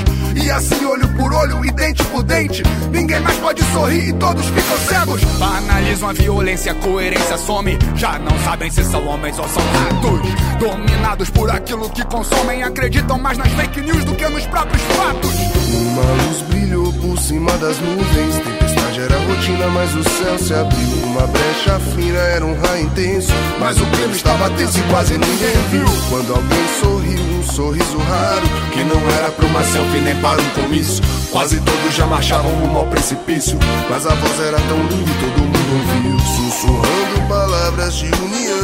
E 0.42 0.50
assim, 0.50 0.86
olho 0.86 1.08
por 1.18 1.34
olho 1.34 1.66
e 1.66 1.72
dente 1.72 2.02
por 2.06 2.24
dente. 2.24 2.64
Ninguém 2.92 3.20
mais 3.20 3.38
pode 3.40 3.62
sorrir 3.74 4.08
e 4.08 4.14
todos 4.14 4.46
ficam 4.46 4.78
cegos. 4.88 5.22
Banalizam 5.38 6.10
a 6.10 6.14
violência, 6.14 6.72
a 6.72 6.76
coerência 6.76 7.38
some. 7.38 7.78
Já 7.96 8.18
não 8.20 8.40
sabem 8.40 8.72
se 8.72 8.86
são 8.86 9.06
homens 9.06 9.38
ou 9.38 9.48
são 9.50 9.64
ratos. 9.64 10.60
Dominados 10.60 11.30
por 11.30 11.52
aquilo 11.52 11.90
que 11.90 12.06
consomem, 12.06 12.64
acreditam 12.64 13.20
mais 13.20 13.38
nas 13.38 13.52
fake 13.52 13.82
news 13.82 14.06
do 14.06 14.16
que 14.16 14.28
nos 14.30 14.46
próprios 14.48 14.82
fatos. 14.82 15.32
Uma 15.74 16.24
luz 16.24 16.42
brilhou 16.50 16.94
por 16.94 17.20
cima 17.20 17.52
das 17.58 17.78
nuvens. 17.80 18.71
Era 19.00 19.18
rotina, 19.20 19.68
mas 19.68 19.96
o 19.96 20.04
céu 20.04 20.38
se 20.38 20.54
abriu. 20.54 20.88
Uma 21.06 21.28
brecha 21.28 21.80
fina 21.94 22.18
era 22.18 22.46
um 22.46 22.60
raio 22.60 22.84
intenso. 22.84 23.32
Mas 23.60 23.80
o 23.80 23.86
clima 23.86 24.14
estava 24.14 24.50
tenso 24.52 24.80
e 24.80 24.84
quase 24.84 25.14
ninguém 25.14 25.56
viu. 25.70 25.86
Quando 26.10 26.34
alguém 26.34 26.68
sorriu, 26.80 27.24
um 27.40 27.44
sorriso 27.44 27.98
raro. 27.98 28.48
Que 28.74 28.84
não 28.84 29.00
era 29.18 29.32
pra 29.32 29.46
uma 29.46 29.64
selfie 29.64 30.00
nem 30.00 30.16
para 30.18 30.42
um 30.42 30.50
comício. 30.50 31.04
Quase 31.32 31.60
todos 31.62 31.94
já 31.94 32.06
marchavam 32.06 32.52
rumo 32.52 32.80
ao 32.80 32.88
precipício. 32.88 33.58
Mas 33.90 34.06
a 34.06 34.14
voz 34.14 34.40
era 34.40 34.58
tão 34.60 34.78
linda 34.78 35.10
e 35.10 35.14
todo 35.22 35.42
mundo 35.42 35.60
ouviu. 35.74 36.20
Sussurrando 36.36 37.28
palavras 37.28 37.96
de 37.96 38.06
união. 38.06 38.62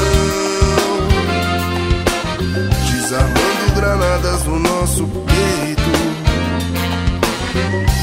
Desarmando 2.91 3.73
granadas 3.75 4.43
no 4.43 4.59
nosso 4.59 5.05
peito. 5.05 5.87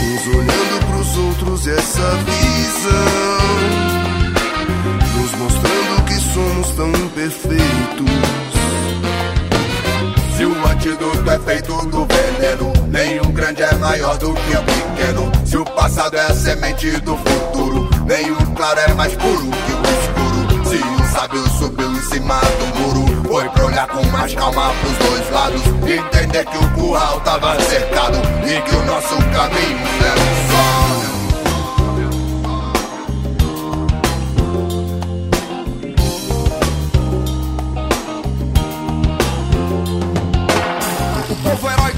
Uns 0.06 0.26
olhando 0.26 0.86
pros 0.86 1.16
outros 1.16 1.66
essa 1.66 2.10
visão 2.26 3.44
Nos 5.16 5.32
mostrando 5.32 6.04
que 6.04 6.14
somos 6.34 6.68
tão 6.76 6.88
imperfeitos 6.90 8.24
Se 10.36 10.44
o 10.44 10.66
antídoto 10.66 11.30
é 11.30 11.38
feito 11.38 11.86
do 11.86 12.06
veneno, 12.06 12.72
nenhum 12.88 13.32
grande 13.32 13.62
é 13.62 13.74
maior 13.76 14.18
do 14.18 14.34
que 14.34 14.56
o 14.56 14.62
pequeno. 14.62 15.32
Se 15.46 15.56
o 15.56 15.64
passado 15.64 16.16
é 16.16 16.26
a 16.26 16.34
semente 16.34 16.90
do 17.00 17.16
futuro, 17.16 17.88
nenhum 18.04 18.54
claro 18.54 18.80
é 18.80 18.92
mais 18.94 19.14
puro 19.14 19.50
que 19.50 19.72
o 19.72 19.82
escuro. 19.94 20.64
Se 20.68 20.76
o 20.76 21.14
sábio 21.14 21.48
subiu 21.58 21.90
em 21.92 22.02
cima 22.02 22.40
do 22.40 22.80
muro, 22.80 23.03
foi 23.34 23.48
pra 23.48 23.66
olhar 23.66 23.88
com 23.88 24.00
mais 24.12 24.32
calma 24.32 24.72
pros 24.80 24.96
dois 25.08 25.30
lados. 25.30 25.62
Entender 25.66 26.44
que 26.46 26.56
o 26.56 26.70
curral 26.74 27.20
tava 27.22 27.60
cercado 27.62 28.16
e 28.46 28.62
que 28.62 28.76
o 28.76 28.84
nosso 28.86 29.16
caminho 29.16 29.88
era 30.00 30.20
um 30.20 30.52
só. 30.52 30.83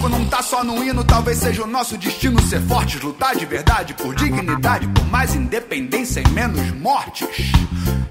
Não 0.09 0.25
tá 0.27 0.43
só 0.43 0.63
no 0.63 0.83
hino, 0.85 1.03
talvez 1.05 1.39
seja 1.39 1.65
o 1.65 1.67
nosso 1.67 1.97
destino 1.97 2.41
ser 2.41 2.61
fortes, 2.63 3.01
lutar 3.01 3.35
de 3.35 3.47
verdade 3.47 3.95
por 3.95 4.15
dignidade, 4.15 4.87
por 4.89 5.05
mais 5.07 5.35
independência 5.35 6.21
e 6.21 6.29
menos 6.31 6.71
mortes. 6.73 7.53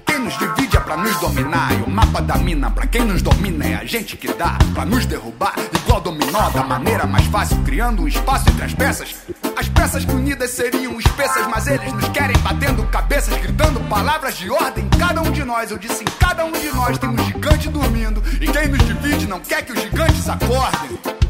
Quem 0.04 0.18
nos 0.18 0.36
divide 0.38 0.76
é 0.76 0.80
pra 0.80 0.96
nos 0.96 1.16
dominar, 1.20 1.72
e 1.72 1.82
o 1.82 1.90
mapa 1.90 2.20
da 2.20 2.36
mina 2.36 2.70
pra 2.70 2.86
quem 2.86 3.04
nos 3.04 3.22
domina 3.22 3.66
é 3.66 3.74
a 3.76 3.84
gente 3.84 4.16
que 4.16 4.32
dá 4.32 4.58
pra 4.74 4.84
nos 4.84 5.06
derrubar, 5.06 5.54
igual 5.74 6.00
dominó 6.00 6.50
da 6.50 6.62
maneira 6.62 7.06
mais 7.06 7.26
fácil, 7.26 7.56
criando 7.64 8.02
um 8.02 8.08
espaço 8.08 8.48
entre 8.50 8.64
as 8.64 8.74
peças. 8.74 9.14
As 9.56 9.68
peças 9.68 10.04
que 10.04 10.12
unidas 10.12 10.50
seriam 10.50 10.98
espessas, 10.98 11.46
mas 11.46 11.66
eles 11.66 11.92
nos 11.92 12.08
querem 12.08 12.36
batendo 12.38 12.84
cabeças, 12.86 13.36
gritando 13.38 13.80
palavras 13.88 14.36
de 14.36 14.50
ordem. 14.50 14.88
Cada 14.98 15.22
um 15.22 15.30
de 15.30 15.44
nós, 15.44 15.70
eu 15.70 15.78
disse, 15.78 16.02
em 16.02 16.18
cada 16.18 16.44
um 16.44 16.52
de 16.52 16.70
nós 16.74 16.98
tem 16.98 17.08
um 17.08 17.24
gigante 17.24 17.68
dormindo, 17.68 18.22
e 18.40 18.46
quem 18.46 18.68
nos 18.68 18.84
divide 18.84 19.26
não 19.26 19.40
quer 19.40 19.62
que 19.62 19.72
os 19.72 19.80
gigantes 19.80 20.28
acordem. 20.28 21.25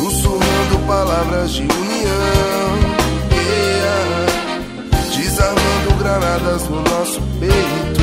Sussurrando 0.00 0.78
palavras 0.86 1.52
de 1.52 1.60
união. 1.60 1.68
Yeah. 3.30 4.26
Desarmando 5.14 5.94
granadas 5.98 6.66
no 6.70 6.80
nosso 6.80 7.20
peito. 7.38 8.00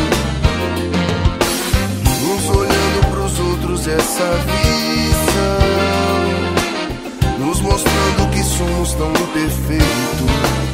Uns 2.23 2.49
olhando 2.55 3.07
pros 3.09 3.39
outros 3.39 3.87
essa 3.87 4.29
visão. 4.45 5.57
Nos 7.39 7.61
mostrando 7.61 8.29
que 8.31 8.43
somos 8.43 8.93
tão 8.93 9.09
imperfeitos 9.09 10.66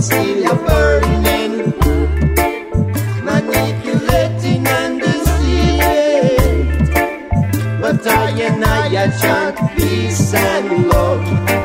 and 0.00 0.04
still 0.04 0.36
you're 0.36 0.56
burning. 0.66 1.74
Manipulating 3.22 4.66
and 4.66 5.00
deceiving. 5.00 6.68
But 7.80 8.06
I 8.06 8.30
and 8.40 8.64
I 8.64 9.10
chant 9.20 9.76
peace 9.76 10.32
and 10.34 10.88
love. 10.88 11.59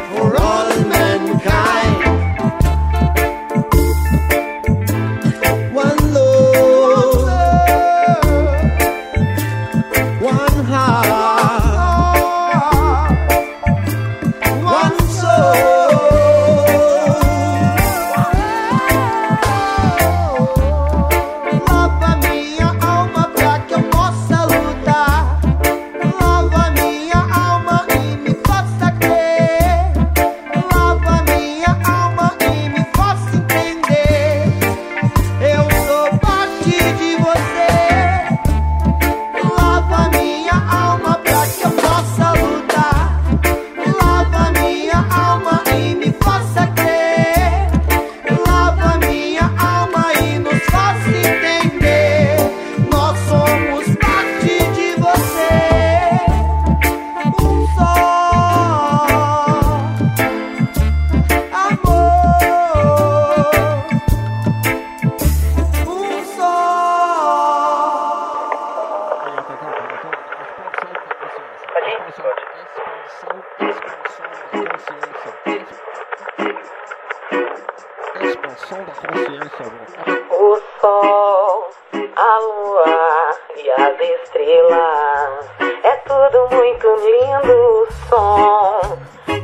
estrela. 84.56 85.40
É 85.84 85.96
tudo 86.08 86.48
muito 86.56 86.88
lindo, 86.88 87.54
o 87.54 87.88
som 88.10 88.98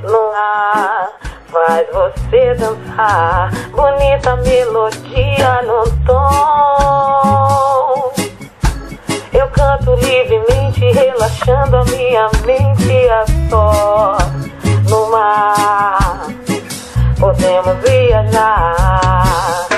no 0.04 0.32
ar 0.32 1.12
faz 1.52 1.88
você 1.92 2.56
dançar. 2.56 3.52
Bonita 3.72 4.36
melodia 4.38 5.62
no 5.64 5.84
tom. 6.06 7.02
Eu 9.34 9.48
canto 9.50 9.96
livremente, 9.96 10.92
relaxando 10.92 11.78
a 11.78 11.86
minha 11.86 12.30
mente 12.46 13.10
a 13.10 13.26
só 13.50 14.18
no 14.90 15.10
mar. 15.12 16.28
Podemos 17.20 17.78
viajar. 17.84 19.71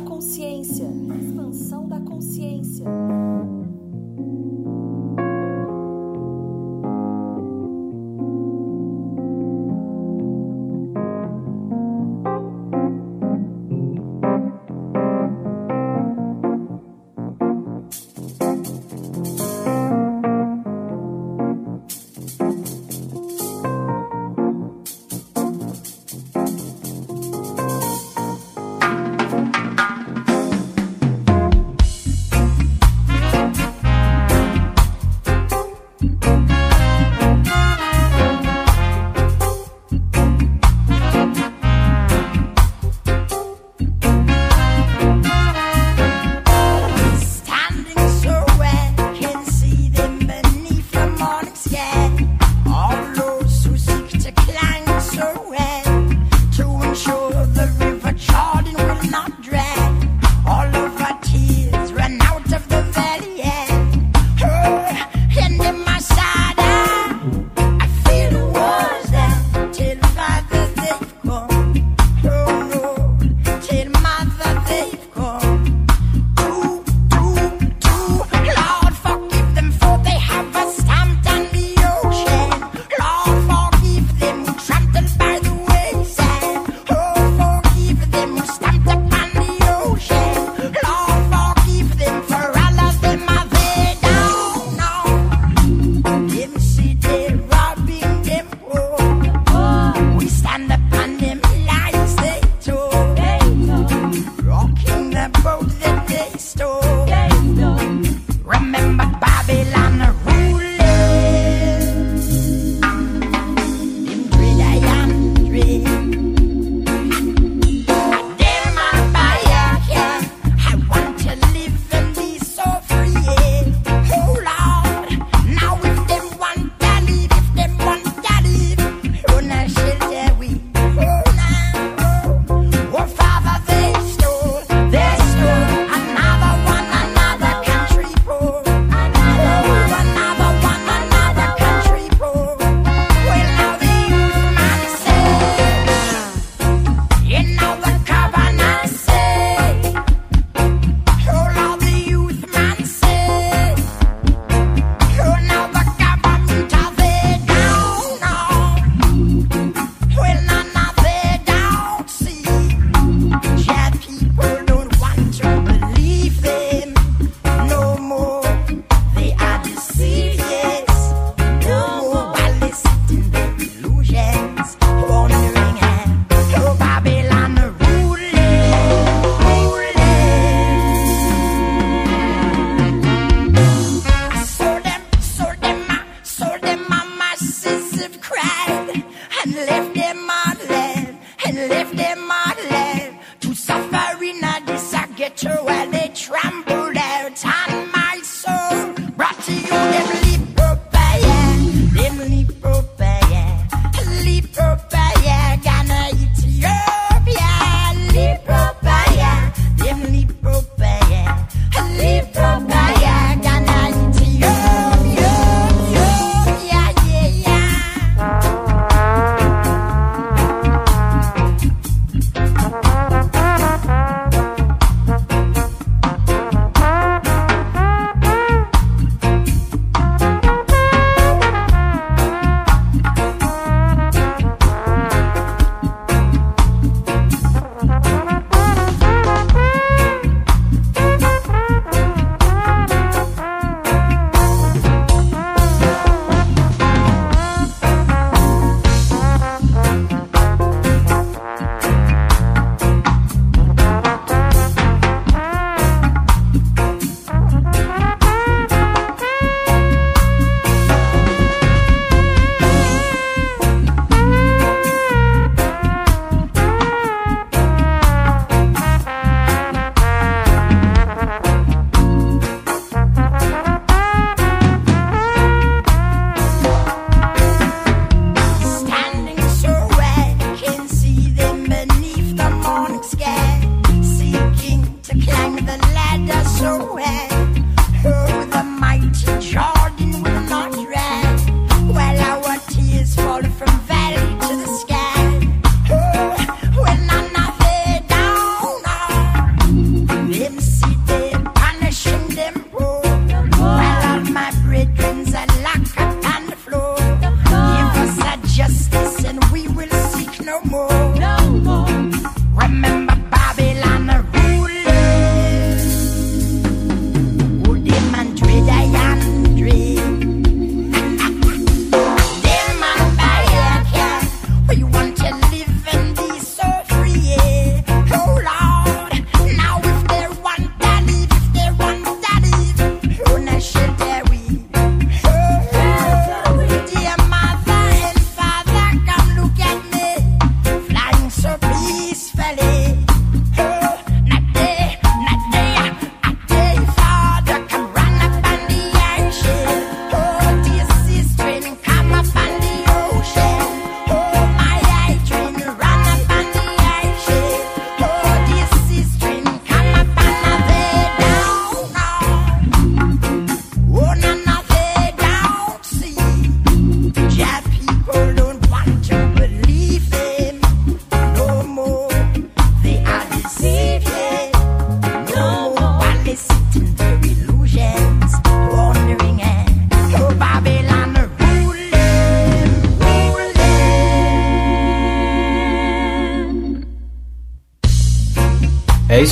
Consciência. 0.00 0.86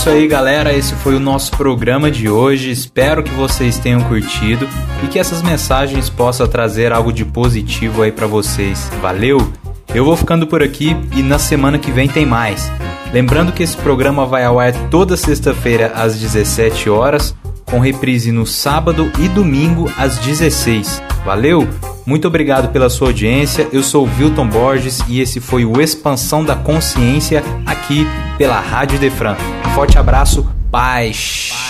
Isso 0.07 0.15
aí, 0.15 0.29
galera. 0.29 0.73
Esse 0.73 0.95
foi 0.95 1.17
o 1.17 1.21
nosso 1.21 1.51
programa 1.57 2.13
de 2.13 2.29
hoje. 2.29 2.71
Espero 2.71 3.25
que 3.25 3.31
vocês 3.33 3.77
tenham 3.77 4.01
curtido 4.03 4.69
e 5.03 5.09
que 5.09 5.19
essas 5.19 5.43
mensagens 5.43 6.09
possam 6.09 6.47
trazer 6.47 6.93
algo 6.93 7.13
de 7.13 7.25
positivo 7.25 8.03
aí 8.03 8.13
para 8.13 8.29
vocês. 8.29 8.89
Valeu? 9.03 9.51
Eu 9.93 10.05
vou 10.05 10.17
ficando 10.17 10.47
por 10.47 10.63
aqui 10.63 10.97
e 11.17 11.25
na 11.25 11.41
semana 11.41 11.77
que 11.77 11.91
vem 11.91 12.07
tem 12.07 12.25
mais. 12.25 12.71
Lembrando 13.13 13.51
que 13.51 13.65
esse 13.65 13.77
programa 13.77 14.25
vai 14.25 14.45
ao 14.45 14.61
ar 14.61 14.73
toda 14.91 15.17
sexta-feira 15.17 15.91
às 15.93 16.17
17 16.17 16.89
horas, 16.89 17.35
com 17.65 17.81
reprise 17.81 18.31
no 18.31 18.47
sábado 18.47 19.11
e 19.19 19.27
domingo 19.27 19.91
às 19.99 20.19
16. 20.19 21.03
Valeu? 21.25 21.67
Muito 22.07 22.29
obrigado 22.29 22.69
pela 22.69 22.89
sua 22.89 23.09
audiência. 23.09 23.67
Eu 23.73 23.83
sou 23.83 24.07
o 24.07 24.11
Wilton 24.21 24.47
Borges 24.47 25.01
e 25.09 25.21
esse 25.21 25.41
foi 25.41 25.65
o 25.65 25.81
Expansão 25.81 26.45
da 26.45 26.55
Consciência 26.55 27.43
aqui 27.67 28.07
pela 28.37 28.61
Rádio 28.61 28.99
Defran. 28.99 29.34
Forte 29.74 29.99
abraço, 29.99 30.51
paz. 30.70 31.53
Eu 31.53 31.66